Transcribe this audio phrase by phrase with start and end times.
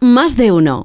[0.00, 0.84] Más de uno.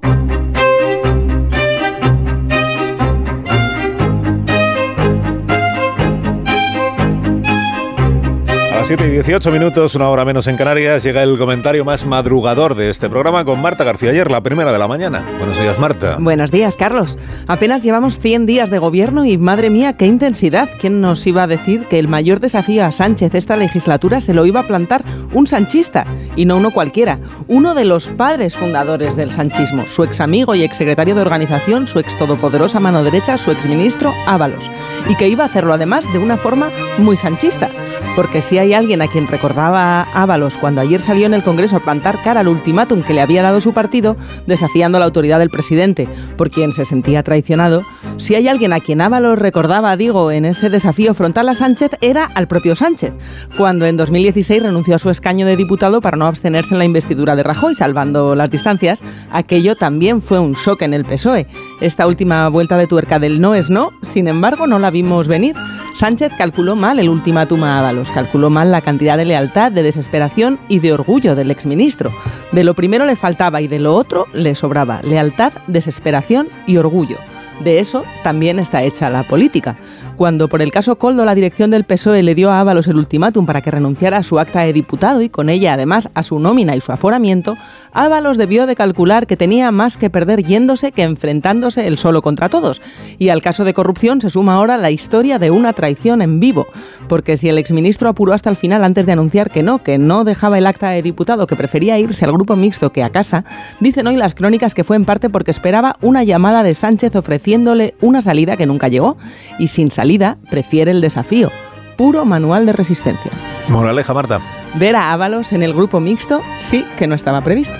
[8.83, 12.75] Las 7 y 18 minutos, una hora menos en Canarias, llega el comentario más madrugador
[12.75, 15.23] de este programa con Marta García ayer, la primera de la mañana.
[15.37, 16.17] Buenos días, Marta.
[16.19, 17.17] Buenos días, Carlos.
[17.47, 20.69] Apenas llevamos 100 días de gobierno y madre mía, qué intensidad.
[20.81, 24.45] ¿Quién nos iba a decir que el mayor desafío a Sánchez esta legislatura se lo
[24.45, 26.05] iba a plantar un sanchista
[26.35, 27.19] y no uno cualquiera?
[27.47, 31.87] Uno de los padres fundadores del sanchismo, su ex amigo y ex secretario de organización,
[31.87, 34.69] su ex todopoderosa mano derecha, su ex ministro Ábalos.
[35.07, 37.69] Y que iba a hacerlo además de una forma muy sanchista.
[38.17, 41.83] Porque si hay alguien a quien recordaba Ábalos cuando ayer salió en el Congreso a
[41.83, 44.15] plantar cara al ultimátum que le había dado su partido,
[44.47, 47.83] desafiando la autoridad del presidente, por quien se sentía traicionado,
[48.17, 52.25] si hay alguien a quien Ábalos recordaba, digo, en ese desafío frontal a Sánchez, era
[52.25, 53.13] al propio Sánchez,
[53.57, 57.35] cuando en 2016 renunció a su escaño de diputado para no abstenerse en la investidura
[57.35, 61.47] de Rajoy, salvando las distancias, aquello también fue un shock en el PSOE.
[61.81, 65.55] Esta última vuelta de tuerca del no es no, sin embargo, no la vimos venir.
[65.93, 70.59] Sánchez calculó mal el ultimátum a Ábalos, calculó mal la cantidad de lealtad, de desesperación
[70.67, 72.11] y de orgullo del exministro.
[72.51, 77.17] De lo primero le faltaba y de lo otro le sobraba lealtad, desesperación y orgullo.
[77.63, 79.77] De eso también está hecha la política.
[80.17, 83.47] Cuando por el caso Coldo la dirección del PSOE le dio a Ábalos el ultimátum
[83.47, 86.75] para que renunciara a su acta de diputado y con ella además a su nómina
[86.75, 87.57] y su aforamiento,
[87.93, 92.49] Ábalos debió de calcular que tenía más que perder yéndose que enfrentándose él solo contra
[92.49, 92.81] todos.
[93.17, 96.67] Y al caso de corrupción se suma ahora la historia de una traición en vivo,
[97.09, 100.23] porque si el exministro apuró hasta el final antes de anunciar que no, que no
[100.23, 103.45] dejaba el acta de diputado, que prefería irse al grupo mixto que a casa,
[103.79, 107.95] dicen hoy las crónicas que fue en parte porque esperaba una llamada de Sánchez ofreciéndole
[108.01, 109.17] una salida que nunca llegó
[109.59, 111.49] y sin salida prefiere el desafío.
[111.95, 113.31] Puro manual de resistencia.
[113.69, 114.41] Moraleja, Marta.
[114.73, 117.77] Ver a Ábalos en el grupo mixto sí que no estaba previsto.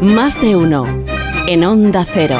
[0.00, 0.86] Más de uno.
[1.48, 2.38] En Onda Cero.